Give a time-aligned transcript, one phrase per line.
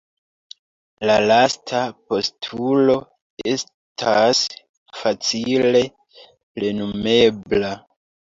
[1.09, 1.81] La lasta
[2.13, 2.95] postulo
[3.53, 4.41] estas
[5.03, 5.85] facile
[6.23, 7.73] plenumebla.